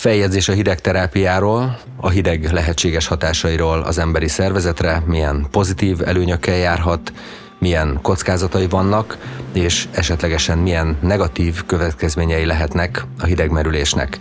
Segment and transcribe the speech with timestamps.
[0.00, 7.12] Feljegyzés a hidegterápiáról, a hideg lehetséges hatásairól az emberi szervezetre, milyen pozitív előnyökkel járhat,
[7.58, 9.18] milyen kockázatai vannak,
[9.52, 14.20] és esetlegesen milyen negatív következményei lehetnek a hidegmerülésnek.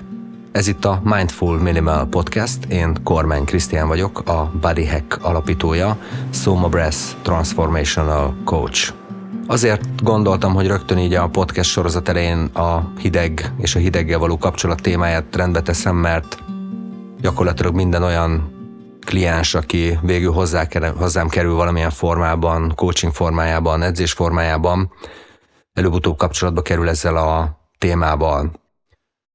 [0.52, 5.98] Ez itt a Mindful Minimal Podcast, én Kormány Krisztián vagyok, a Body Hack alapítója,
[6.30, 8.99] Soma Brass Transformational Coach.
[9.50, 14.38] Azért gondoltam, hogy rögtön így a podcast sorozat elején a hideg és a hideggel való
[14.38, 16.38] kapcsolat témáját rendbe teszem, mert
[17.22, 18.52] gyakorlatilag minden olyan
[19.06, 24.92] kliens, aki végül hozzá, hozzám kerül valamilyen formában, coaching formájában, edzés formájában,
[25.74, 28.52] előbb-utóbb kapcsolatba kerül ezzel a témával.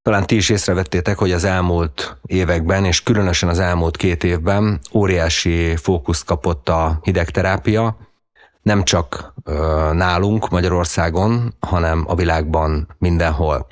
[0.02, 5.76] Talán ti is észrevettétek, hogy az elmúlt években, és különösen az elmúlt két évben óriási
[5.76, 7.96] fókuszt kapott a hidegterápia,
[8.64, 9.34] nem csak
[9.92, 13.66] nálunk Magyarországon, hanem a világban mindenhol.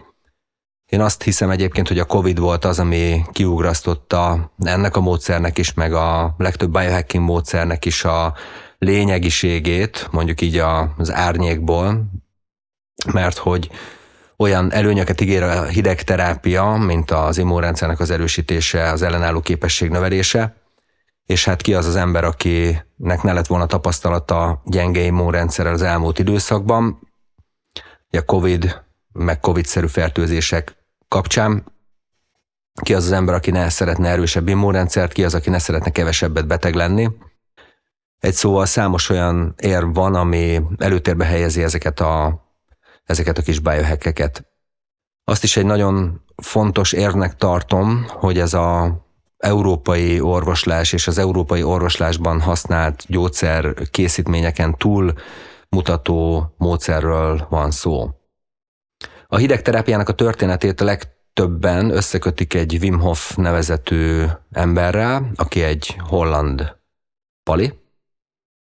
[0.87, 5.75] Én azt hiszem egyébként, hogy a Covid volt az, ami kiugrasztotta ennek a módszernek is,
[5.75, 8.35] meg a legtöbb biohacking módszernek is a
[8.79, 10.57] lényegiségét, mondjuk így
[10.97, 12.05] az árnyékból,
[13.13, 13.71] mert hogy
[14.37, 20.62] olyan előnyöket ígér a hidegterápia, mint az immunrendszernek az erősítése, az ellenálló képesség növelése,
[21.27, 26.19] és hát ki az az ember, akinek ne lett volna tapasztalata gyenge immunrendszerrel az elmúlt
[26.19, 27.11] időszakban,
[28.17, 30.77] a COVID, meg COVID-szerű fertőzések
[31.09, 31.65] kapcsán,
[32.83, 36.47] ki az az ember, aki ne szeretne erősebb immunrendszert, ki az, aki ne szeretne kevesebbet
[36.47, 37.11] beteg lenni.
[38.19, 42.45] Egy szóval számos olyan érv van, ami előtérbe helyezi ezeket a,
[43.05, 44.47] ezeket a kis biohackeket.
[45.25, 49.01] Azt is egy nagyon fontos érvnek tartom, hogy ez a
[49.43, 55.13] európai orvoslás és az európai orvoslásban használt gyógyszer készítményeken túl
[55.69, 58.11] mutató módszerről van szó.
[59.27, 66.77] A hidegterápiának a történetét a legtöbben összekötik egy Wim Hof nevezetű emberrel, aki egy holland
[67.43, 67.73] pali,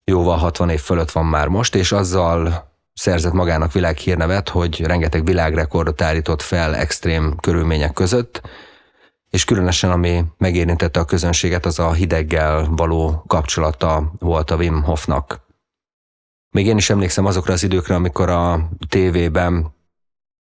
[0.03, 6.01] jóval 60 év fölött van már most, és azzal szerzett magának világhírnevet, hogy rengeteg világrekordot
[6.01, 8.41] állított fel extrém körülmények között,
[9.29, 15.47] és különösen ami megérintette a közönséget, az a hideggel való kapcsolata volt a Wim Hofnak.
[16.51, 19.73] Még én is emlékszem azokra az időkre, amikor a tévében,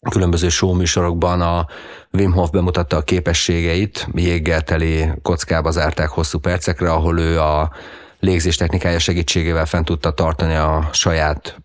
[0.09, 1.67] különböző show műsorokban a
[2.11, 7.71] Wim Hof bemutatta a képességeit, jéggel teli kockába zárták hosszú percekre, ahol ő a
[8.19, 11.61] légzés technikája segítségével fent tudta tartani a saját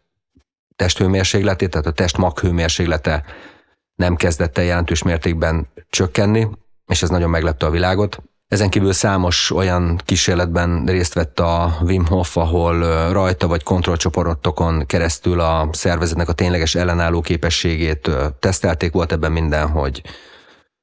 [0.76, 3.24] testhőmérsékletét, tehát a test maghőmérséklete
[3.94, 6.48] nem kezdett el jelentős mértékben csökkenni,
[6.86, 8.22] és ez nagyon meglepte a világot.
[8.48, 12.78] Ezen kívül számos olyan kísérletben részt vett a Wim Hof, ahol
[13.12, 18.92] rajta vagy kontrollcsoportokon keresztül a szervezetnek a tényleges ellenálló képességét tesztelték.
[18.92, 20.02] Volt ebben minden, hogy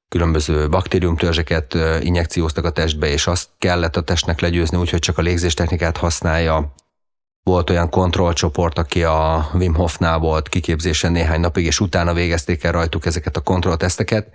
[0.08, 5.97] különböző baktériumtörzseket injekcióztak a testbe, és azt kellett a testnek legyőzni, úgyhogy csak a légzéstechnikát
[5.97, 6.74] használja.
[7.44, 12.72] Volt olyan kontrollcsoport, aki a Wim Hofnál volt kiképzésen néhány napig, és utána végezték el
[12.72, 14.28] rajtuk ezeket a kontrollteszteket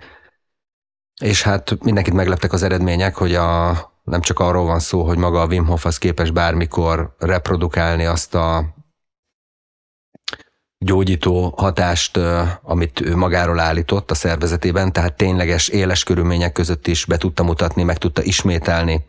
[1.19, 5.41] és hát mindenkit megleptek az eredmények, hogy a, nem csak arról van szó, hogy maga
[5.41, 8.77] a Wim Hof az képes bármikor reprodukálni azt a
[10.77, 12.19] gyógyító hatást,
[12.61, 17.83] amit ő magáról állított a szervezetében, tehát tényleges éles körülmények között is be tudta mutatni,
[17.83, 19.05] meg tudta ismételni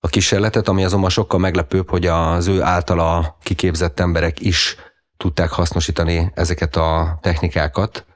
[0.00, 4.76] a kísérletet, ami azonban sokkal meglepőbb, hogy az ő általa kiképzett emberek is
[5.16, 8.06] tudták hasznosítani ezeket a technikákat,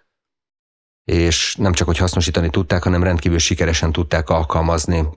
[1.05, 5.09] és nem csak, hogy hasznosítani tudták, hanem rendkívül sikeresen tudták alkalmazni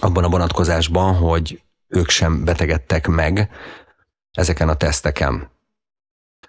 [0.00, 3.50] abban a vonatkozásban, hogy ők sem betegedtek meg
[4.32, 5.50] ezeken a teszteken.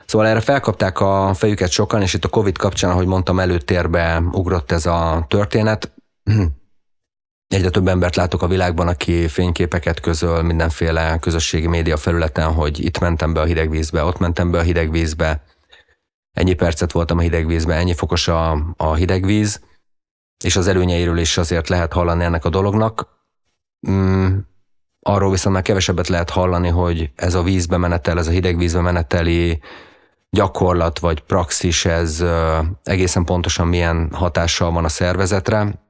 [0.06, 4.72] Szóval erre felkapták a fejüket sokan, és itt a Covid kapcsán, ahogy mondtam, előtérbe ugrott
[4.72, 5.92] ez a történet.
[7.48, 13.00] Egyre több embert látok a világban, aki fényképeket közöl mindenféle közösségi média felületen, hogy itt
[13.00, 15.44] mentem be a hidegvízbe, ott mentem be a hidegvízbe,
[16.34, 19.62] ennyi percet voltam a hidegvízben, ennyi fokos a, a hidegvíz,
[20.44, 23.08] és az előnyeiről is azért lehet hallani ennek a dolognak.
[23.90, 24.38] Mm,
[25.00, 29.62] arról viszont már kevesebbet lehet hallani, hogy ez a vízbe menetel, ez a hidegvízbe meneteli
[30.30, 32.24] gyakorlat vagy praxis, ez
[32.84, 35.88] egészen pontosan milyen hatással van a szervezetre,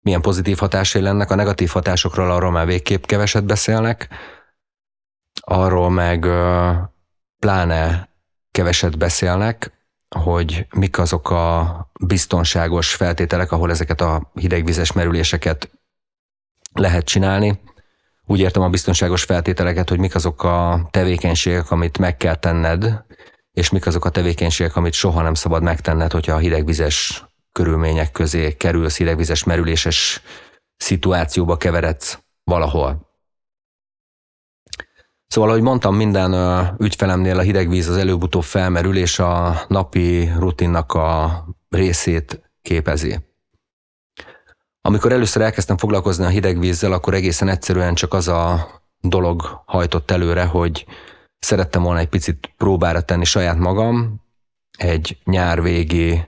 [0.00, 4.08] milyen pozitív hatásai lennek, a negatív hatásokról arról már végképp keveset beszélnek,
[5.40, 6.26] arról meg
[7.38, 8.08] pláne
[8.58, 9.72] keveset beszélnek,
[10.16, 15.70] hogy mik azok a biztonságos feltételek, ahol ezeket a hidegvizes merüléseket
[16.72, 17.60] lehet csinálni.
[18.26, 23.04] Úgy értem a biztonságos feltételeket, hogy mik azok a tevékenységek, amit meg kell tenned,
[23.52, 28.56] és mik azok a tevékenységek, amit soha nem szabad megtenned, hogyha a hidegvizes körülmények közé
[28.56, 30.22] kerülsz, hidegvizes merüléses
[30.76, 33.07] szituációba keveredsz valahol.
[35.28, 36.34] Szóval, ahogy mondtam, minden
[36.78, 43.18] ügyfelemnél a hidegvíz az előbb-utóbb felmerül, és a napi rutinnak a részét képezi.
[44.80, 48.68] Amikor először elkezdtem foglalkozni a hidegvízzel, akkor egészen egyszerűen csak az a
[49.00, 50.86] dolog hajtott előre, hogy
[51.38, 54.24] szerettem volna egy picit próbára tenni saját magam.
[54.78, 56.20] Egy nyár végi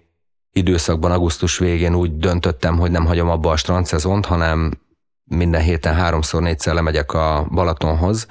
[0.52, 4.80] időszakban, augusztus végén úgy döntöttem, hogy nem hagyom abba a strandszezont, hanem
[5.24, 8.26] minden héten háromszor, négyszer lemegyek a Balatonhoz,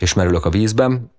[0.00, 1.12] és merülök a vízben.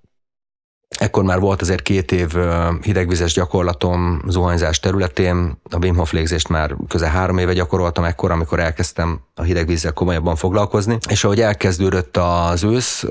[0.99, 2.33] Ekkor már volt azért két év
[2.81, 8.59] hidegvizes gyakorlatom zuhanyzás területén, a Wim Hof légzést már közel három éve gyakoroltam ekkor, amikor
[8.59, 13.05] elkezdtem a hidegvízzel komolyabban foglalkozni, és ahogy elkezdődött az ősz,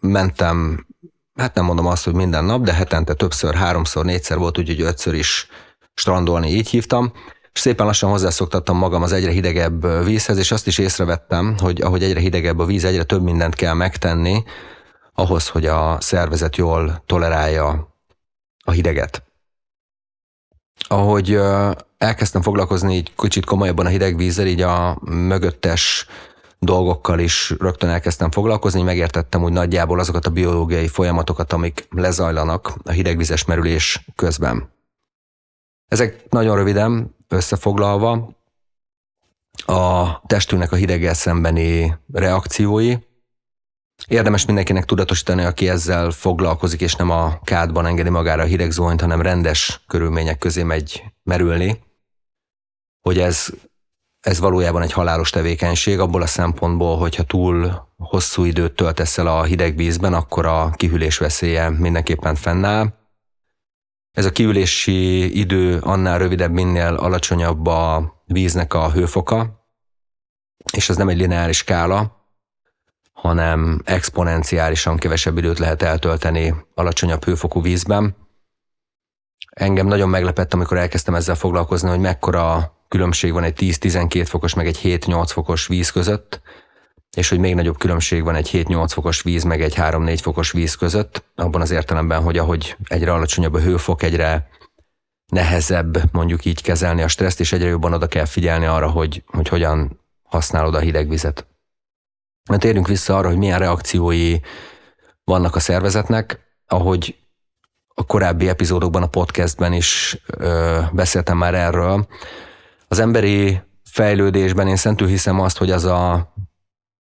[0.00, 0.86] mentem,
[1.34, 5.14] hát nem mondom azt, hogy minden nap, de hetente többször, háromszor, négyszer volt, úgyhogy ötször
[5.14, 5.46] is
[5.94, 7.12] strandolni, így hívtam,
[7.52, 12.02] és szépen lassan hozzászoktattam magam az egyre hidegebb vízhez, és azt is észrevettem, hogy ahogy
[12.02, 14.42] egyre hidegebb a víz, egyre több mindent kell megtenni,
[15.14, 17.94] ahhoz, hogy a szervezet jól tolerálja
[18.64, 19.22] a hideget.
[20.88, 21.40] Ahogy
[21.98, 26.06] elkezdtem foglalkozni így kicsit komolyabban a hideg vízzel, így a mögöttes
[26.58, 32.90] dolgokkal is rögtön elkezdtem foglalkozni, megértettem úgy nagyjából azokat a biológiai folyamatokat, amik lezajlanak a
[32.90, 34.72] hidegvizes merülés közben.
[35.88, 38.36] Ezek nagyon röviden összefoglalva
[39.66, 42.94] a testünknek a hideggel szembeni reakciói,
[44.06, 49.00] Érdemes mindenkinek tudatosítani, aki ezzel foglalkozik, és nem a kádban engedi magára a hideg zuhanyt,
[49.00, 51.82] hanem rendes körülmények közé megy merülni,
[53.00, 53.48] hogy ez,
[54.20, 59.42] ez valójában egy halálos tevékenység, abból a szempontból, hogyha túl hosszú időt töltesz el a
[59.42, 62.98] hideg vízben, akkor a kihűlés veszélye mindenképpen fennáll.
[64.10, 69.66] Ez a kiülési idő annál rövidebb, minél alacsonyabb a víznek a hőfoka,
[70.72, 72.19] és ez nem egy lineáris skála,
[73.20, 78.16] hanem exponenciálisan kevesebb időt lehet eltölteni alacsonyabb hőfokú vízben.
[79.50, 84.66] Engem nagyon meglepett, amikor elkezdtem ezzel foglalkozni, hogy mekkora különbség van egy 10-12 fokos, meg
[84.66, 86.40] egy 7-8 fokos víz között,
[87.16, 90.74] és hogy még nagyobb különbség van egy 7-8 fokos víz, meg egy 3-4 fokos víz
[90.74, 94.48] között, abban az értelemben, hogy ahogy egyre alacsonyabb a hőfok, egyre
[95.26, 99.48] nehezebb mondjuk így kezelni a stresszt, és egyre jobban oda kell figyelni arra, hogy, hogy
[99.48, 101.49] hogyan használod a hideg vizet.
[102.58, 104.38] Térjünk vissza arra, hogy milyen reakciói
[105.24, 107.18] vannak a szervezetnek, ahogy
[107.94, 112.06] a korábbi epizódokban, a podcastben is ö, beszéltem már erről.
[112.88, 113.60] Az emberi
[113.90, 116.32] fejlődésben én szentül hiszem azt, hogy az a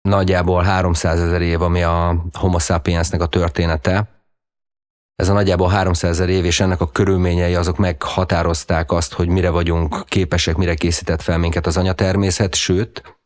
[0.01, 4.13] nagyjából 300 ezer év, ami a homo sapiensnek a története,
[5.15, 9.49] ez a nagyjából 300 ezer év, és ennek a körülményei azok meghatározták azt, hogy mire
[9.49, 13.17] vagyunk képesek, mire készített fel minket az anyatermészet, sőt,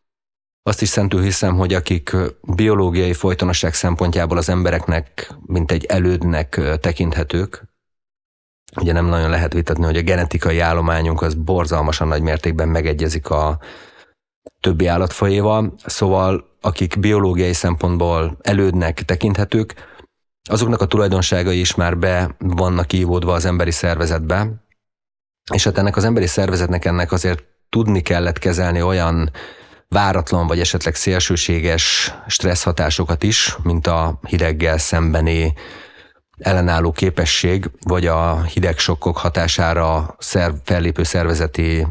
[0.67, 7.63] azt is szentül hiszem, hogy akik biológiai folytonosság szempontjából az embereknek, mint egy elődnek tekinthetők,
[8.75, 13.59] ugye nem nagyon lehet vitatni, hogy a genetikai állományunk az borzalmasan nagy mértékben megegyezik a
[14.59, 19.73] többi állatfajéval, szóval akik biológiai szempontból elődnek tekinthetők,
[20.49, 24.47] azoknak a tulajdonságai is már be vannak ívódva az emberi szervezetbe,
[25.53, 29.31] és hát ennek az emberi szervezetnek ennek azért tudni kellett kezelni olyan
[29.87, 35.53] váratlan vagy esetleg szélsőséges stressz hatásokat is, mint a hideggel szembeni
[36.37, 41.87] ellenálló képesség, vagy a hidegsokkok hatására szerv, fellépő szervezeti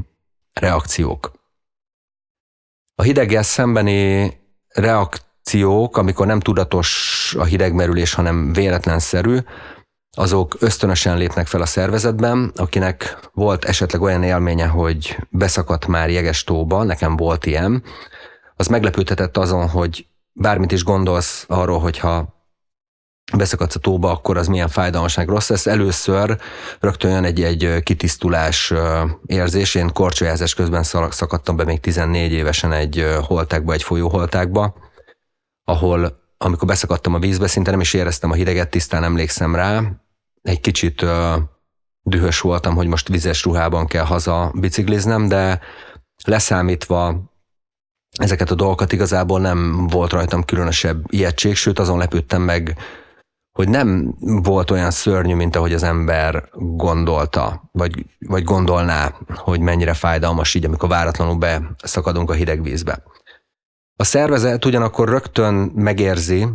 [0.53, 1.33] reakciók.
[2.95, 4.33] A hideggel szembeni
[4.69, 9.38] reakciók, amikor nem tudatos a hidegmerülés, hanem véletlenszerű,
[10.19, 16.45] azok ösztönösen lépnek fel a szervezetben, akinek volt esetleg olyan élménye, hogy beszakadt már jeges
[16.45, 17.83] tóba, nekem volt ilyen,
[18.57, 22.35] az meglepődhetett azon, hogy bármit is gondolsz arról, hogyha
[23.37, 25.67] beszakadsz a tóba, akkor az milyen fájdalmas, meg rossz lesz.
[25.67, 26.39] Először
[26.81, 28.73] rögtön jön egy, egy kitisztulás
[29.27, 29.75] érzés.
[29.75, 34.75] Én korcsolyázás közben szakadtam be még 14 évesen egy holtákba, egy folyóholtákba,
[35.65, 39.83] ahol amikor beszakadtam a vízbe, szinte nem is éreztem a hideget, tisztán emlékszem rá,
[40.47, 41.05] egy kicsit
[42.03, 45.61] dühös voltam, hogy most vizes ruhában kell haza bicikliznem, de
[46.25, 47.31] leszámítva
[48.19, 52.79] ezeket a dolgokat igazából nem volt rajtam különösebb ijegység, sőt azon lepődtem meg,
[53.59, 59.95] hogy nem volt olyan szörnyű, mint ahogy az ember gondolta, vagy, vagy gondolná, hogy mennyire
[59.95, 63.03] fájdalmas így, amikor váratlanul beszakadunk a hideg vízbe.
[63.97, 66.47] A szervezet ugyanakkor rögtön megérzi,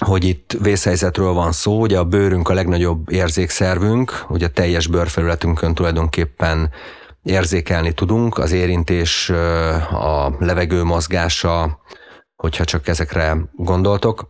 [0.00, 5.74] hogy itt vészhelyzetről van szó, ugye a bőrünk a legnagyobb érzékszervünk, ugye a teljes bőrfelületünkön
[5.74, 6.70] tulajdonképpen
[7.22, 9.30] érzékelni tudunk, az érintés,
[9.90, 11.80] a levegő mozgása,
[12.36, 14.28] hogyha csak ezekre gondoltok.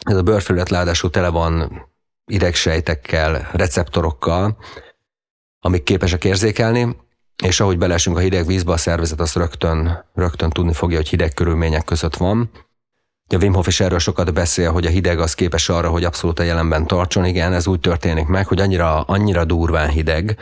[0.00, 1.86] Ez a bőrfelület ráadásul tele van
[2.26, 4.56] idegsejtekkel, receptorokkal,
[5.60, 6.96] amik képesek érzékelni,
[7.42, 11.34] és ahogy belesünk a hideg vízbe, a szervezet azt rögtön, rögtön tudni fogja, hogy hideg
[11.34, 12.50] körülmények között van.
[13.28, 16.38] A Wim Hof is erről sokat beszél, hogy a hideg az képes arra, hogy abszolút
[16.38, 17.24] a jelenben tartson.
[17.24, 20.38] Igen, ez úgy történik meg, hogy annyira, annyira durván hideg,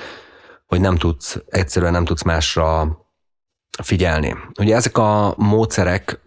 [0.66, 2.99] hogy nem tudsz, egyszerűen nem tudsz másra
[3.83, 4.37] figyelni.
[4.59, 6.21] Ugye ezek a módszerek,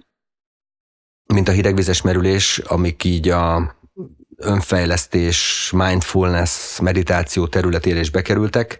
[1.33, 3.75] mint a hidegvizes merülés, amik így a
[4.37, 8.79] önfejlesztés, mindfulness, meditáció területére is bekerültek,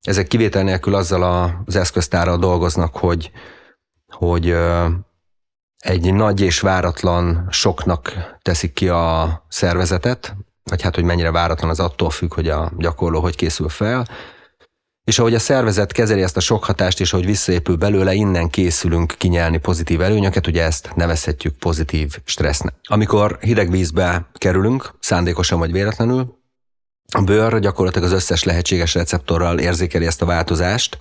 [0.00, 1.22] ezek kivétel nélkül azzal
[1.66, 3.30] az eszköztárral dolgoznak, hogy,
[4.08, 4.56] hogy
[5.86, 8.12] egy nagy és váratlan soknak
[8.42, 13.20] teszik ki a szervezetet, vagy hát, hogy mennyire váratlan az attól függ, hogy a gyakorló
[13.20, 14.08] hogy készül fel,
[15.04, 19.14] és ahogy a szervezet kezeli ezt a sok hatást, és ahogy visszaépül belőle, innen készülünk
[19.18, 22.74] kinyelni pozitív előnyöket, ugye ezt nevezhetjük pozitív stressznek.
[22.82, 26.38] Amikor hideg vízbe kerülünk, szándékosan vagy véletlenül,
[27.12, 30.96] a bőr gyakorlatilag az összes lehetséges receptorral érzékeli ezt a változást,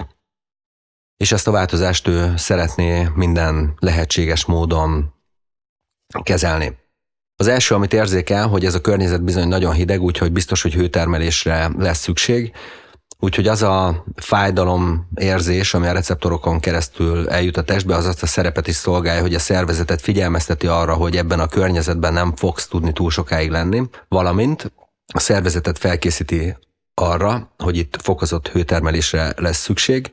[1.17, 5.13] és ezt a változást ő szeretné minden lehetséges módon
[6.23, 6.77] kezelni.
[7.35, 11.71] Az első, amit érzékel, hogy ez a környezet bizony nagyon hideg, úgyhogy biztos, hogy hőtermelésre
[11.77, 12.53] lesz szükség,
[13.19, 18.25] Úgyhogy az a fájdalom érzés, ami a receptorokon keresztül eljut a testbe, az azt a
[18.25, 22.93] szerepet is szolgálja, hogy a szervezetet figyelmezteti arra, hogy ebben a környezetben nem fogsz tudni
[22.93, 24.71] túl sokáig lenni, valamint
[25.13, 26.57] a szervezetet felkészíti
[26.93, 30.11] arra, hogy itt fokozott hőtermelésre lesz szükség,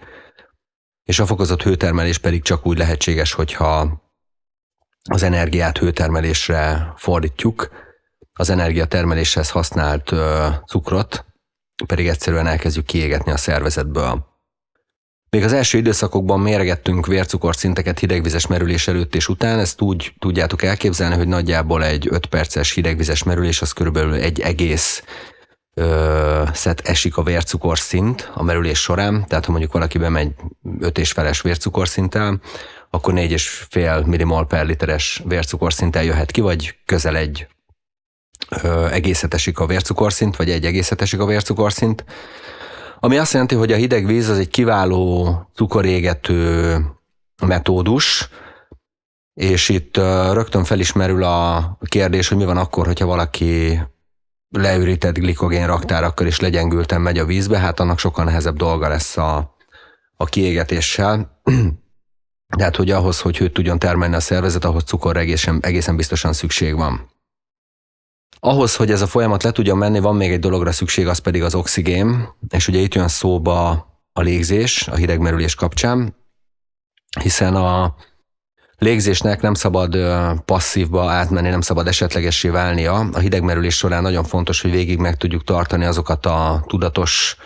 [1.05, 4.03] és a fokozott hőtermelés pedig csak úgy lehetséges, hogyha
[5.03, 7.71] az energiát hőtermelésre fordítjuk,
[8.33, 10.13] az energiatermeléshez használt
[10.67, 11.25] cukrot,
[11.87, 14.31] pedig egyszerűen elkezdjük kiégetni a szervezetből.
[15.31, 21.15] Még az első időszakokban méregettünk vércukorszinteket hidegvizes merülés előtt és után, ezt úgy tudjátok elképzelni,
[21.15, 25.05] hogy nagyjából egy 5 perces hidegvizes merülés az körülbelül egy egész
[26.53, 30.35] szet esik a vércukorszint a merülés során, tehát ha mondjuk valaki bemegy
[30.79, 32.41] 5 és feles vércukorszinttel,
[32.91, 37.47] akkor 4,5 millimol per literes vércukorszinttel jöhet ki, vagy közel egy
[38.91, 42.05] egészet esik a vércukorszint, vagy egy egészet esik a vércukorszint,
[43.01, 46.77] ami azt jelenti, hogy a hideg víz az egy kiváló cukorégető
[47.47, 48.29] metódus,
[49.35, 49.97] és itt
[50.33, 53.81] rögtön felismerül a kérdés, hogy mi van akkor, hogyha valaki
[54.53, 59.57] leürített glikogén raktárakkal is legyengülten megy a vízbe, hát annak sokkal nehezebb dolga lesz a,
[60.17, 61.41] a kiégetéssel.
[62.57, 66.75] Tehát, hogy ahhoz, hogy hőt tudjon termelni a szervezet, ahhoz cukorra egészen, egészen biztosan szükség
[66.77, 67.11] van.
[68.41, 71.43] Ahhoz, hogy ez a folyamat le tudjon menni, van még egy dologra szükség, az pedig
[71.43, 73.71] az oxigén, és ugye itt jön szóba
[74.13, 76.17] a légzés a hidegmerülés kapcsán,
[77.21, 77.95] hiszen a
[78.83, 79.97] légzésnek nem szabad
[80.45, 83.09] passzívba átmenni, nem szabad esetlegessé válnia.
[83.13, 87.37] A hidegmerülés során nagyon fontos, hogy végig meg tudjuk tartani azokat a tudatos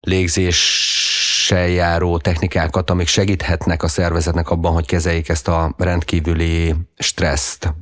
[0.00, 7.74] légzéssel járó technikákat, amik segíthetnek a szervezetnek abban, hogy kezeljék ezt a rendkívüli stresszt.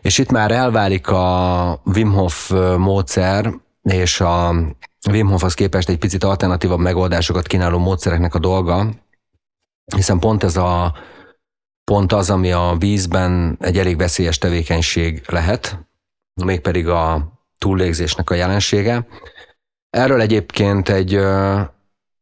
[0.00, 4.54] És itt már elválik a Wim Hof módszer, és a
[5.10, 8.86] Wim Hofhoz képest egy picit alternatívabb megoldásokat kínáló módszereknek a dolga,
[9.94, 10.94] hiszen pont ez a
[11.88, 15.78] pont az, ami a vízben egy elég veszélyes tevékenység lehet,
[16.44, 19.06] mégpedig a túllégzésnek a jelensége.
[19.90, 21.14] Erről egyébként egy,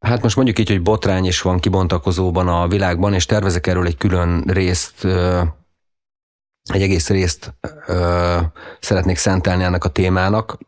[0.01, 3.97] hát most mondjuk így, hogy botrány is van kibontakozóban a világban, és tervezek erről egy
[3.97, 5.05] külön részt
[6.73, 7.55] egy egész részt
[8.81, 10.59] szeretnék szentelni ennek a témának,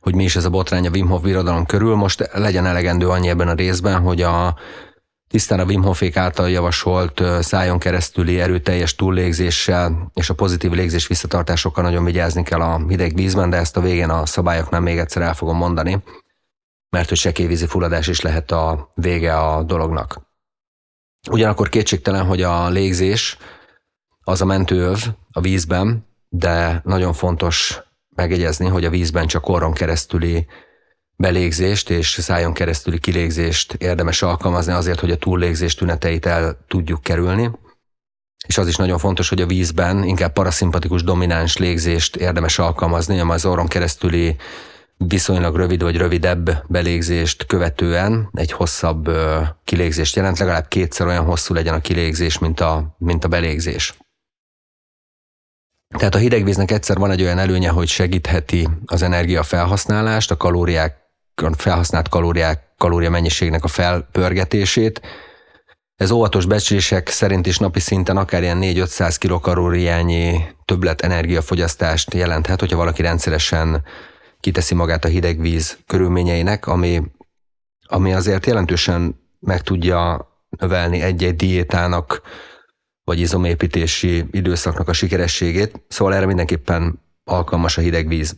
[0.00, 1.94] hogy mi is ez a botrány a Wim Hof birodalom körül.
[1.94, 4.56] Most legyen elegendő annyi ebben a részben, hogy a
[5.32, 11.84] tisztán a Wim Hofék által javasolt szájon keresztüli erőteljes túllégzéssel és a pozitív légzés visszatartásokkal
[11.84, 15.34] nagyon vigyázni kell a hideg vízben, de ezt a végén a szabályoknál még egyszer el
[15.34, 16.02] fogom mondani,
[16.90, 20.20] mert hogy sekélyvízi fulladás is lehet a vége a dolognak.
[21.30, 23.38] Ugyanakkor kétségtelen, hogy a légzés
[24.24, 24.98] az a mentőöv
[25.32, 27.82] a vízben, de nagyon fontos
[28.14, 30.46] megjegyezni, hogy a vízben csak orron keresztüli
[31.22, 37.50] belégzést és szájon keresztüli kilégzést érdemes alkalmazni azért, hogy a túllégzés tüneteit el tudjuk kerülni.
[38.46, 43.30] És az is nagyon fontos, hogy a vízben inkább paraszimpatikus domináns légzést érdemes alkalmazni, ami
[43.30, 44.36] az orron keresztüli
[44.96, 49.10] viszonylag rövid vagy rövidebb belégzést követően egy hosszabb
[49.64, 53.94] kilégzést jelent, legalább kétszer olyan hosszú legyen a kilégzés, mint a, mint a belégzés.
[55.98, 61.01] Tehát a hidegvíznek egyszer van egy olyan előnye, hogy segítheti az energia felhasználást, a kalóriák,
[61.56, 65.00] felhasznált kalóriák kalória mennyiségnek a felpörgetését.
[65.96, 72.76] Ez óvatos becslések szerint is napi szinten akár ilyen 4-500 kilokalóriányi többlet energiafogyasztást jelenthet, hogyha
[72.76, 73.84] valaki rendszeresen
[74.40, 77.02] kiteszi magát a hideg víz körülményeinek, ami,
[77.86, 82.22] ami azért jelentősen meg tudja növelni egy-egy diétának
[83.04, 88.36] vagy izomépítési időszaknak a sikerességét, szóval erre mindenképpen alkalmas a hideg víz.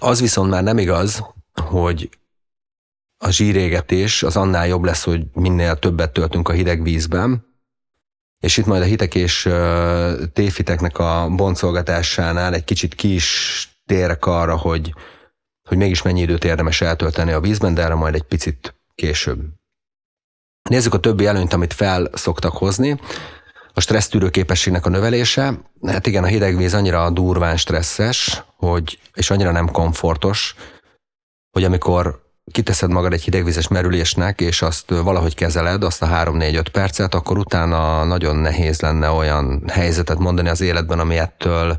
[0.00, 1.24] Az viszont már nem igaz,
[1.54, 2.18] hogy
[3.18, 7.52] a zsírégetés az annál jobb lesz, hogy minél többet töltünk a hideg vízben,
[8.40, 9.48] és itt majd a hitek és
[10.32, 14.94] téfiteknek a boncolgatásánál egy kicsit ki is térek arra, hogy,
[15.68, 19.40] hogy mégis mennyi időt érdemes eltölteni a vízben, de erre majd egy picit később.
[20.70, 23.00] Nézzük a többi előnyt, amit fel szoktak hozni.
[23.76, 25.54] A stressztűrő képességnek a növelése.
[25.86, 30.54] Hát igen, a hideg víz annyira durván stresszes, hogy, és annyira nem komfortos,
[31.50, 37.14] hogy amikor kiteszed magad egy hidegvizes merülésnek, és azt valahogy kezeled, azt a 3-4-5 percet,
[37.14, 41.78] akkor utána nagyon nehéz lenne olyan helyzetet mondani az életben, ami ettől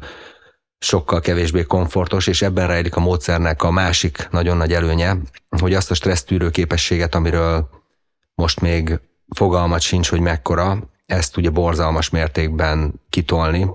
[0.77, 5.17] sokkal kevésbé komfortos, és ebben rejlik a módszernek a másik nagyon nagy előnye,
[5.59, 7.69] hogy azt a stressztűrő képességet, amiről
[8.35, 8.99] most még
[9.35, 13.69] fogalmat sincs, hogy mekkora, ezt tudja borzalmas mértékben kitolni,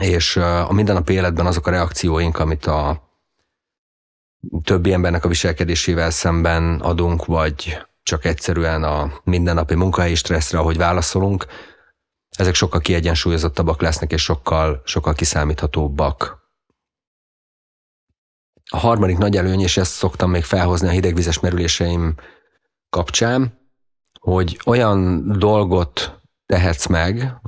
[0.00, 3.08] és a mindennapi életben azok a reakcióink, amit a
[4.62, 11.46] többi embernek a viselkedésével szemben adunk, vagy csak egyszerűen a mindennapi munkahelyi stresszre, ahogy válaszolunk,
[12.36, 16.46] ezek sokkal kiegyensúlyozottabbak lesznek, és sokkal, sokkal kiszámíthatóbbak.
[18.70, 22.14] A harmadik nagy előny, és ezt szoktam még felhozni a hidegvizes merüléseim
[22.90, 23.57] kapcsán,
[24.18, 27.40] hogy olyan dolgot tehetsz meg,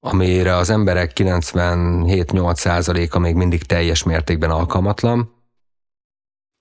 [0.00, 5.34] amire az emberek 97-8%-a még mindig teljes mértékben alkalmatlan,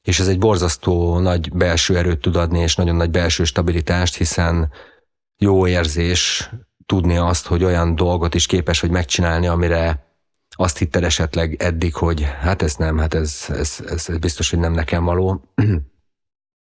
[0.08, 4.72] és ez egy borzasztó nagy belső erőt tud adni, és nagyon nagy belső stabilitást, hiszen
[5.38, 6.50] jó érzés
[6.86, 10.06] tudni azt, hogy olyan dolgot is képes vagy megcsinálni, amire
[10.50, 14.60] azt hitted esetleg eddig, hogy hát ez nem, hát ez, ez, ez, ez biztos, hogy
[14.60, 15.41] nem nekem való.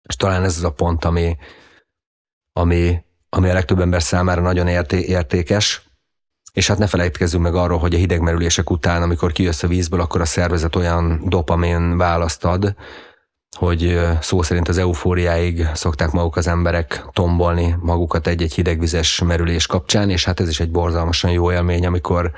[0.09, 1.37] és talán ez az a pont, ami,
[2.53, 5.89] ami, ami a legtöbb ember számára nagyon érté, értékes,
[6.53, 10.21] és hát ne felejtkezzünk meg arról, hogy a hidegmerülések után, amikor kijössz a vízből, akkor
[10.21, 12.75] a szervezet olyan dopamin választ ad,
[13.57, 20.11] hogy szó szerint az eufóriáig szokták maguk az emberek tombolni magukat egy-egy hidegvizes merülés kapcsán,
[20.11, 22.33] és hát ez is egy borzalmasan jó élmény, amikor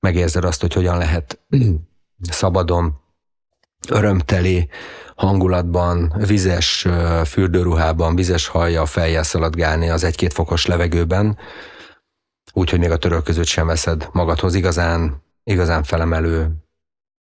[0.00, 1.38] megérzed azt, hogy hogyan lehet
[2.30, 3.00] szabadon,
[3.90, 4.68] örömteli
[5.16, 6.86] hangulatban, vizes
[7.24, 11.38] fürdőruhában, vizes hajjal fejjel szaladgálni az egy-két fokos levegőben,
[12.52, 16.50] úgyhogy még a török között sem veszed magadhoz igazán, igazán felemelő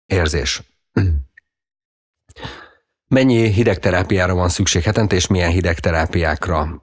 [0.06, 0.62] érzés.
[3.08, 6.82] Mennyi hidegterápiára van szükség hetente, és milyen hidegterápiákra?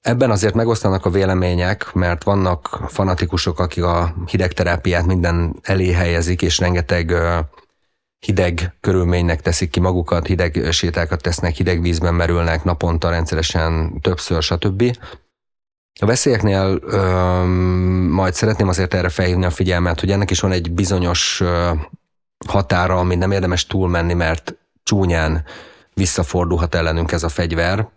[0.00, 6.58] Ebben azért megosztanak a vélemények, mert vannak fanatikusok, akik a hidegterápiát minden elé helyezik, és
[6.58, 7.14] rengeteg
[8.26, 14.96] hideg körülménynek teszik ki magukat, hideg sétákat tesznek, hideg vízben merülnek naponta rendszeresen többször, stb.
[16.00, 17.44] A veszélyeknél ö,
[18.08, 21.72] majd szeretném azért erre felhívni a figyelmet, hogy ennek is van egy bizonyos ö,
[22.46, 25.44] határa, ami nem érdemes túlmenni, mert csúnyán
[25.94, 27.88] visszafordulhat ellenünk ez a fegyver,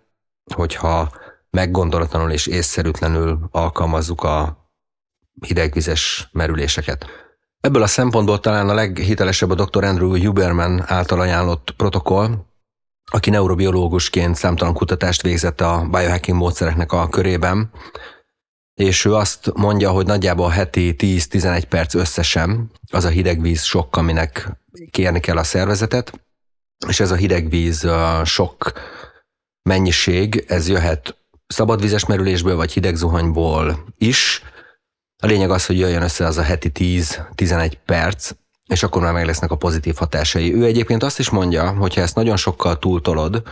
[0.53, 1.11] hogyha
[1.53, 4.67] meggondolatlanul és észszerűtlenül alkalmazzuk a
[5.41, 7.05] hidegvizes merüléseket.
[7.59, 9.83] Ebből a szempontból talán a leghitelesebb a dr.
[9.83, 12.45] Andrew Huberman által ajánlott protokoll,
[13.11, 17.71] aki neurobiológusként számtalan kutatást végzett a biohacking módszereknek a körében,
[18.73, 24.49] és ő azt mondja, hogy nagyjából heti 10-11 perc összesen az a hidegvíz sok, aminek
[24.91, 26.25] kérni kell a szervezetet,
[26.87, 27.87] és ez a hidegvíz
[28.23, 28.71] sok
[29.61, 34.41] mennyiség, ez jöhet szabadvizes merülésből vagy hidegzuhanyból is.
[35.23, 38.31] A lényeg az, hogy jöjjön össze az a heti 10-11 perc,
[38.67, 40.53] és akkor már meg lesznek a pozitív hatásai.
[40.53, 43.43] Ő egyébként azt is mondja, hogy ha ezt nagyon sokkal túltolod,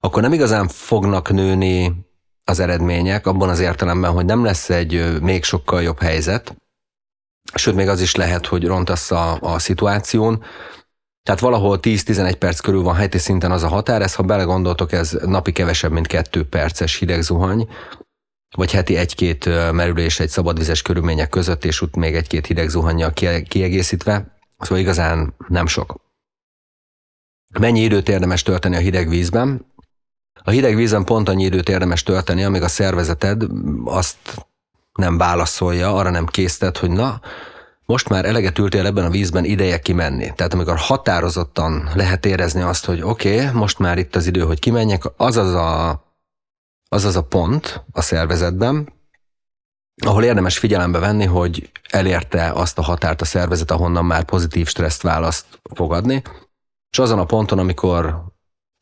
[0.00, 1.92] akkor nem igazán fognak nőni
[2.44, 6.56] az eredmények, abban az értelemben, hogy nem lesz egy még sokkal jobb helyzet,
[7.54, 10.44] sőt, még az is lehet, hogy rontasz a, a szituáción,
[11.22, 15.12] tehát valahol 10-11 perc körül van heti szinten az a határ, ez ha belegondoltok, ez
[15.12, 17.68] napi kevesebb, mint 2 perces hideg zuhany,
[18.56, 23.12] vagy heti egy-két merülés egy szabadvizes körülmények között, és ott még egy-két hideg zuhanyjal
[23.48, 25.94] kiegészítve, szóval igazán nem sok.
[27.58, 29.66] Mennyi időt érdemes tölteni a hideg vízben?
[30.42, 33.46] A hideg vízen pont annyi időt érdemes tölteni, amíg a szervezeted
[33.84, 34.46] azt
[34.92, 37.20] nem válaszolja, arra nem késztet, hogy na,
[37.90, 40.32] most már eleget ültél ebben a vízben ideje kimenni.
[40.34, 44.58] Tehát amikor határozottan lehet érezni azt, hogy oké, okay, most már itt az idő, hogy
[44.58, 45.90] kimenjek, az az a,
[46.88, 48.92] az az a pont a szervezetben,
[50.06, 55.02] ahol érdemes figyelembe venni, hogy elérte azt a határt a szervezet, ahonnan már pozitív stresszt
[55.02, 56.22] választ fogadni,
[56.90, 58.24] és azon a ponton, amikor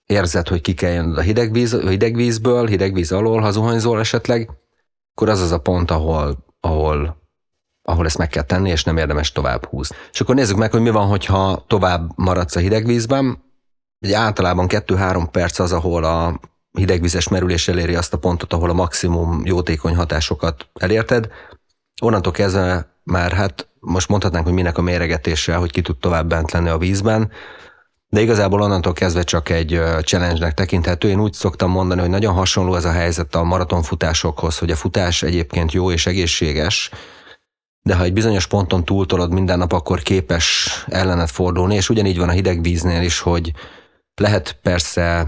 [0.06, 4.00] érzed, hogy ki kell jönnöd a hideg, víz, hideg vízből, hideg víz alól, ha zuhanyzol
[4.00, 4.50] esetleg,
[5.14, 7.26] akkor az az a pont, ahol, ahol,
[7.88, 9.96] ahol ezt meg kell tenni, és nem érdemes tovább húzni.
[10.12, 13.42] És akkor nézzük meg, hogy mi van, hogyha tovább maradsz a hideg vízben.
[14.12, 16.40] Általában 2-3 perc az, ahol a
[16.72, 21.28] hidegvizes merülés eléri azt a pontot, ahol a maximum jótékony hatásokat elérted.
[22.02, 26.50] Onnantól kezdve már hát most mondhatnánk, hogy minek a méregetése, hogy ki tud tovább bent
[26.50, 27.30] lenni a vízben,
[28.08, 31.08] de igazából onnantól kezdve csak egy challenge-nek tekinthető.
[31.08, 35.22] Én úgy szoktam mondani, hogy nagyon hasonló ez a helyzet a maratonfutásokhoz, hogy a futás
[35.22, 36.90] egyébként jó és egészséges,
[37.82, 42.28] de ha egy bizonyos ponton túltolod minden nap, akkor képes ellenet fordulni, és ugyanígy van
[42.28, 43.52] a hideg víznél is, hogy
[44.14, 45.26] lehet persze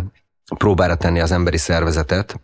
[0.58, 2.40] próbára tenni az emberi szervezetet,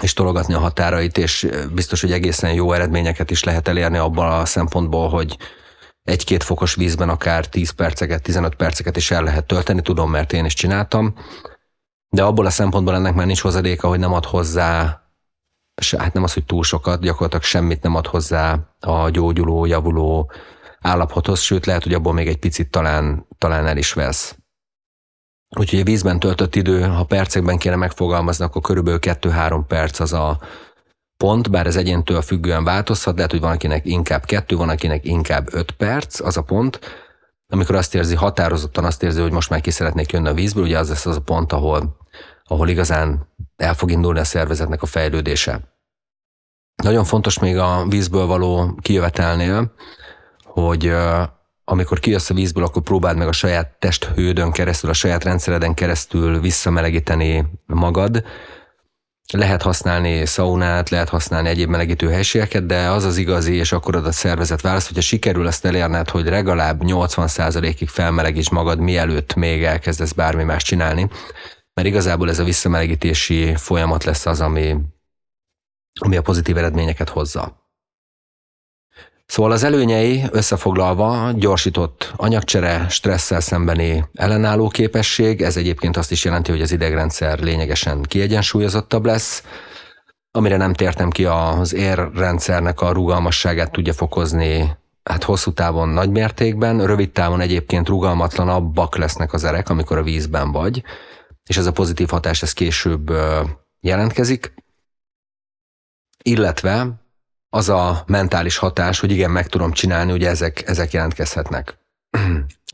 [0.00, 4.44] és tologatni a határait, és biztos, hogy egészen jó eredményeket is lehet elérni abban a
[4.44, 5.36] szempontból, hogy
[6.02, 10.44] egy-két fokos vízben akár 10 perceket, 15 perceket is el lehet tölteni, tudom, mert én
[10.44, 11.14] is csináltam,
[12.08, 15.01] de abból a szempontból ennek már nincs hozadéka, hogy nem ad hozzá,
[15.98, 20.32] hát nem az, hogy túl sokat, gyakorlatilag semmit nem ad hozzá a gyógyuló, javuló
[20.80, 24.36] állapothoz, sőt lehet, hogy abból még egy picit talán, talán el is vesz.
[25.56, 30.40] Úgyhogy a vízben töltött idő, ha percekben kéne megfogalmazni, akkor körülbelül 2-3 perc az a
[31.16, 35.54] pont, bár ez egyéntől függően változhat, lehet, hogy van akinek inkább kettő, van akinek inkább
[35.54, 36.80] öt perc, az a pont,
[37.48, 40.78] amikor azt érzi, határozottan azt érzi, hogy most már ki szeretnék jönni a vízből, ugye
[40.78, 41.96] az lesz az a pont, ahol,
[42.52, 45.60] ahol igazán el fog indulni a szervezetnek a fejlődése.
[46.82, 49.72] Nagyon fontos még a vízből való kijövetelnél,
[50.44, 50.92] hogy
[51.64, 56.40] amikor kijössz a vízből, akkor próbáld meg a saját testhődön keresztül, a saját rendszereden keresztül
[56.40, 58.24] visszamelegíteni magad,
[59.32, 64.06] lehet használni szaunát, lehet használni egyéb melegítő helységeket, de az az igazi, és akkor ad
[64.06, 70.12] a szervezet választ, hogyha sikerül azt elérned, hogy legalább 80%-ig felmelegíts magad, mielőtt még elkezdesz
[70.12, 71.10] bármi más csinálni,
[71.74, 74.76] mert igazából ez a visszamelegítési folyamat lesz az, ami,
[76.00, 77.60] ami a pozitív eredményeket hozza.
[79.26, 86.50] Szóval az előnyei összefoglalva gyorsított anyagcsere, stresszel szembeni ellenálló képesség, ez egyébként azt is jelenti,
[86.50, 89.44] hogy az idegrendszer lényegesen kiegyensúlyozottabb lesz,
[90.30, 96.86] amire nem tértem ki, az érrendszernek a rugalmasságát tudja fokozni hát hosszú távon nagy mértékben,
[96.86, 100.82] rövid távon egyébként rugalmatlanabbak lesznek az erek, amikor a vízben vagy,
[101.48, 103.12] és ez a pozitív hatás ez később
[103.80, 104.54] jelentkezik,
[106.22, 107.02] illetve
[107.48, 111.78] az a mentális hatás, hogy igen, meg tudom csinálni, ugye ezek, ezek jelentkezhetnek.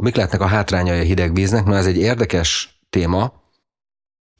[0.02, 1.64] Mik lehetnek a hátrányai a hideg víznek?
[1.64, 3.32] Na ez egy érdekes téma,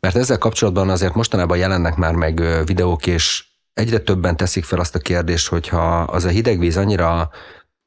[0.01, 4.95] mert ezzel kapcsolatban azért mostanában jelennek már meg videók, és egyre többen teszik fel azt
[4.95, 7.31] a kérdést, hogyha az a hideg víz annyira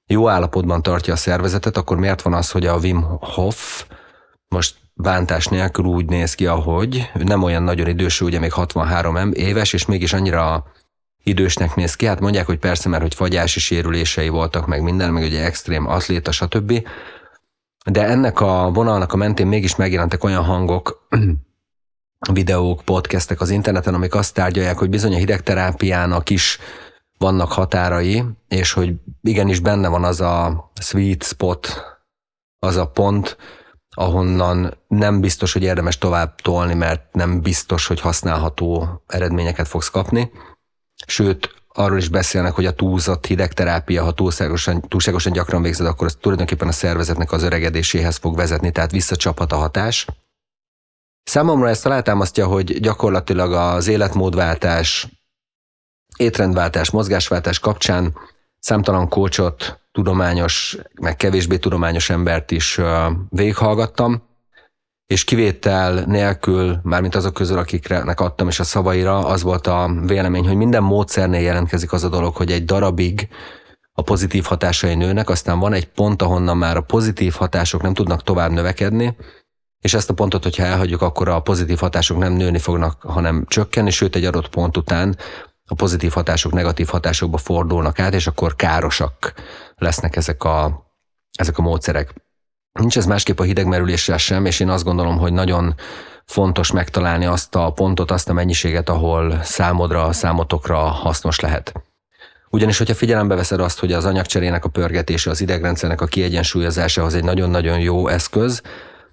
[0.06, 3.86] jó állapotban tartja a szervezetet, akkor miért van az, hogy a Wim Hof
[4.48, 9.74] most bántás nélkül úgy néz ki, ahogy nem olyan nagyon idős, ugye még 63 éves,
[9.74, 10.66] és mégis annyira
[11.24, 12.06] idősnek néz ki.
[12.06, 16.32] Hát mondják, hogy persze, mert hogy fagyási sérülései voltak, meg minden, meg ugye extrém atléta,
[16.32, 16.88] stb.
[17.86, 21.08] De ennek a vonalnak a mentén mégis megjelentek olyan hangok,
[22.34, 26.60] videók, podcastek az interneten, amik azt tárgyalják, hogy bizony a hidegterápiának is
[27.18, 31.84] vannak határai, és hogy igenis benne van az a sweet spot,
[32.60, 33.38] az a pont,
[33.96, 40.32] ahonnan nem biztos, hogy érdemes tovább tolni, mert nem biztos, hogy használható eredményeket fogsz kapni.
[41.06, 46.16] Sőt, arról is beszélnek, hogy a túlzott hidegterápia, ha túlságosan, túlságosan gyakran végzed, akkor ez
[46.22, 50.08] tulajdonképpen a szervezetnek az öregedéséhez fog vezetni, tehát visszacsaphat a hatás.
[51.24, 55.08] Számomra ezt alátámasztja, hogy gyakorlatilag az életmódváltás,
[56.18, 58.16] étrendváltás, mozgásváltás kapcsán
[58.60, 62.80] számtalan kócsot, tudományos, meg kevésbé tudományos embert is
[63.30, 64.30] végighallgattam,
[65.08, 70.48] és kivétel nélkül, mármint azok közül, akiknek adtam is a szavaira, az volt a vélemény,
[70.48, 73.28] hogy minden módszernél jelentkezik az a dolog, hogy egy darabig
[73.94, 78.24] a pozitív hatásai nőnek, aztán van egy pont, ahonnan már a pozitív hatások nem tudnak
[78.24, 79.16] tovább növekedni,
[79.82, 83.90] és ezt a pontot, hogyha elhagyjuk, akkor a pozitív hatások nem nőni fognak, hanem csökkenni,
[83.90, 85.18] sőt egy adott pont után
[85.72, 89.34] a pozitív hatások negatív hatásokba fordulnak át, és akkor károsak
[89.78, 90.88] lesznek ezek a,
[91.38, 92.14] ezek a módszerek.
[92.80, 95.76] Nincs ez másképp a hidegmerüléssel sem, és én azt gondolom, hogy nagyon
[96.26, 101.74] fontos megtalálni azt a pontot, azt a mennyiséget, ahol számodra, számotokra hasznos lehet.
[102.50, 107.24] Ugyanis, hogyha figyelembe veszed azt, hogy az anyagcserének a pörgetése, az idegrendszernek a kiegyensúlyozásához egy
[107.24, 108.62] nagyon-nagyon jó eszköz,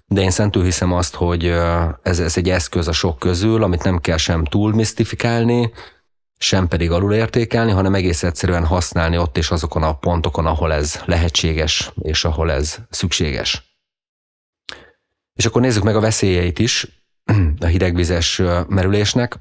[0.05, 1.45] de én szentül hiszem azt, hogy
[2.03, 5.71] ez, ez egy eszköz a sok közül, amit nem kell sem túl misztifikálni,
[6.41, 11.91] sem pedig alulértékelni, hanem egész egyszerűen használni ott és azokon a pontokon, ahol ez lehetséges,
[12.01, 13.77] és ahol ez szükséges.
[15.33, 17.01] És akkor nézzük meg a veszélyeit is
[17.59, 19.37] a hidegvizes merülésnek.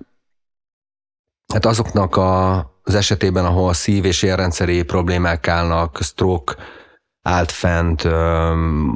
[1.52, 6.56] Hát azoknak a, az esetében, ahol szív- és érrendszeri problémák állnak, stroke
[7.28, 8.52] állt fent, ö,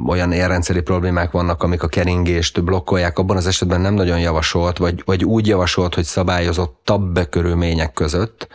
[0.07, 5.01] olyan érrendszeri problémák vannak, amik a keringést blokkolják, abban az esetben nem nagyon javasolt, vagy,
[5.05, 8.47] vagy úgy javasolt, hogy szabályozottabb körülmények között,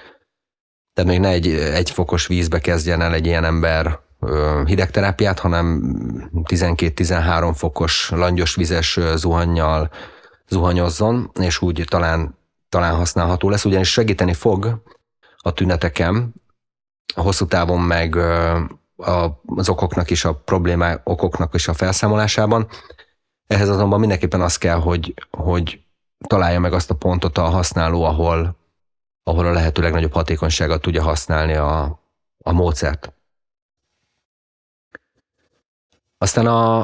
[0.95, 3.99] tehát még ne egy, egy fokos vízbe kezdjen el egy ilyen ember
[4.65, 5.83] hidegterápiát, hanem
[6.45, 9.91] 12-13 fokos langyos vizes zuhannyal
[10.49, 12.39] zuhanyozzon, és úgy talán,
[12.69, 14.83] talán használható lesz, ugyanis segíteni fog
[15.37, 16.35] a tüneteken,
[17.15, 18.17] a hosszú távon meg
[19.47, 22.69] az okoknak is a problémák, okoknak is a felszámolásában.
[23.47, 25.83] Ehhez azonban mindenképpen az kell, hogy, hogy
[26.27, 28.57] találja meg azt a pontot a használó, ahol,
[29.23, 32.01] ahol a lehető legnagyobb hatékonysággal tudja használni a,
[32.39, 33.13] a módszert.
[36.19, 36.79] Aztán a,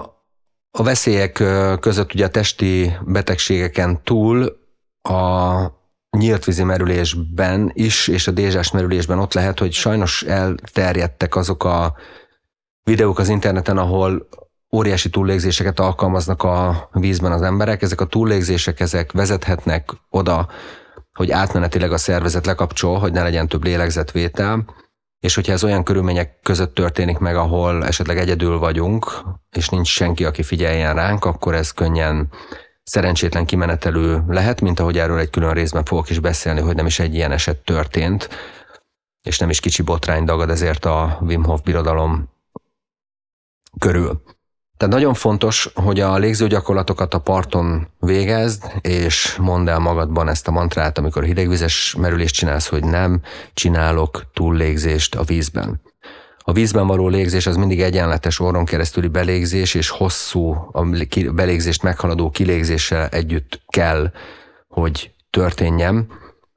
[0.71, 1.33] a veszélyek
[1.81, 4.63] között ugye a testi betegségeken túl
[5.03, 5.83] a
[6.17, 11.95] nyílt vízi merülésben is, és a dézsás merülésben ott lehet, hogy sajnos elterjedtek azok a
[12.83, 14.29] videók az interneten, ahol
[14.75, 17.83] óriási túllégzéseket alkalmaznak a vízben az emberek.
[17.83, 20.49] Ezek a túllégzések, ezek vezethetnek oda,
[21.13, 24.65] hogy átmenetileg a szervezet lekapcsol, hogy ne legyen több lélegzetvétel,
[25.21, 30.25] és hogyha ez olyan körülmények között történik meg, ahol esetleg egyedül vagyunk, és nincs senki,
[30.25, 32.29] aki figyeljen ránk, akkor ez könnyen
[32.85, 36.99] szerencsétlen kimenetelő lehet, mint ahogy erről egy külön részben fogok is beszélni, hogy nem is
[36.99, 38.29] egy ilyen eset történt,
[39.23, 42.29] és nem is kicsi botrány dagad ezért a Wim Hof birodalom
[43.79, 44.23] körül.
[44.77, 50.51] Tehát nagyon fontos, hogy a légzőgyakorlatokat a parton végezd, és mondd el magadban ezt a
[50.51, 53.21] mantrát, amikor hidegvizes merülést csinálsz, hogy nem
[53.53, 55.81] csinálok túllégzést a vízben.
[56.47, 60.87] A vízben való légzés az mindig egyenletes orron keresztüli belégzés, és hosszú a
[61.33, 64.13] belégzést meghaladó kilégzéssel együtt kell,
[64.69, 66.07] hogy történjen,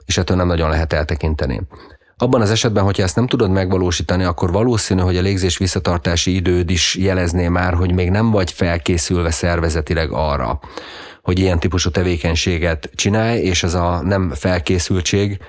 [0.06, 1.62] és ettől nem nagyon lehet eltekinteni.
[2.18, 6.70] Abban az esetben, hogyha ezt nem tudod megvalósítani, akkor valószínű, hogy a légzés visszatartási időd
[6.70, 10.60] is jelezné már, hogy még nem vagy felkészülve szervezetileg arra,
[11.22, 15.40] hogy ilyen típusú tevékenységet csinálj, és ez a nem felkészültség,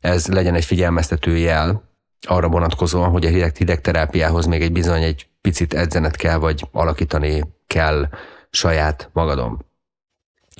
[0.00, 1.87] ez legyen egy figyelmeztető jel
[2.26, 7.44] arra vonatkozóan, hogy a hideg, hidegterápiához még egy bizony egy picit edzenet kell, vagy alakítani
[7.66, 8.08] kell
[8.50, 9.66] saját magadon.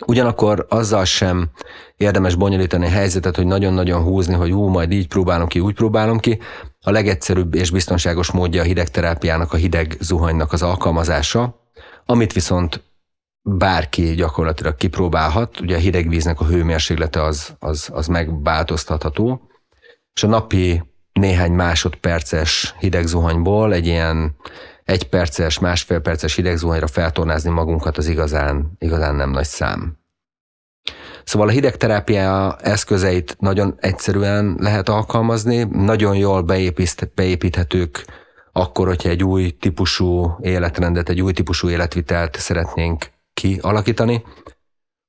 [0.07, 1.51] Ugyanakkor azzal sem
[1.97, 6.19] érdemes bonyolítani a helyzetet, hogy nagyon-nagyon húzni, hogy ú, majd így próbálom ki, úgy próbálom
[6.19, 6.39] ki.
[6.81, 11.71] A legegyszerűbb és biztonságos módja a hidegterápiának, a hideg zuhanynak az alkalmazása,
[12.07, 12.83] amit viszont
[13.43, 15.61] bárki gyakorlatilag kipróbálhat.
[15.61, 19.49] Ugye a hideg víznek a hőmérséklete az, az, az megváltoztatható,
[20.15, 20.83] és a napi
[21.19, 24.37] néhány másodperces hideg zuhanyból egy ilyen
[24.85, 29.99] egy perces, másfél perces hidegzuhanyra feltornázni magunkat az igazán, igazán nem nagy szám.
[31.25, 36.43] Szóval a hidegterápia eszközeit nagyon egyszerűen lehet alkalmazni, nagyon jól
[37.15, 38.05] beépíthetők
[38.53, 44.25] akkor, hogyha egy új típusú életrendet, egy új típusú életvitelt szeretnénk kialakítani.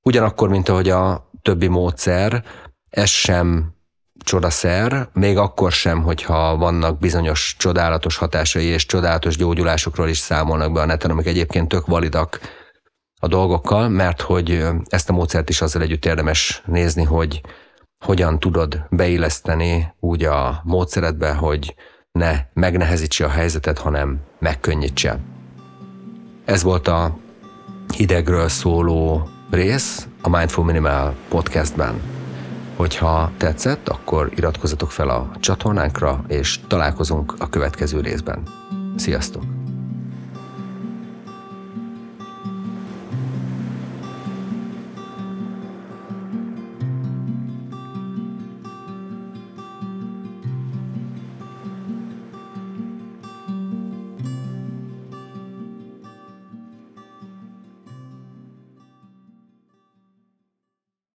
[0.01, 2.43] Ugyanakkor, mint ahogy a többi módszer,
[2.89, 3.73] ez sem
[4.23, 10.81] csodaszer, még akkor sem, hogyha vannak bizonyos csodálatos hatásai és csodálatos gyógyulásokról is számolnak be
[10.81, 12.39] a neten, amik egyébként tök validak
[13.21, 17.41] a dolgokkal, mert hogy ezt a módszert is azzal együtt érdemes nézni, hogy
[18.05, 21.75] hogyan tudod beilleszteni úgy a módszeredbe, hogy
[22.11, 25.19] ne megnehezítse a helyzetet, hanem megkönnyítse.
[26.45, 27.17] Ez volt a
[27.95, 32.18] hidegről szóló rész a Mindful Minimal podcastben.
[32.79, 38.43] Hogyha tetszett, akkor iratkozzatok fel a csatornánkra, és találkozunk a következő részben.
[38.95, 39.58] Sziasztok!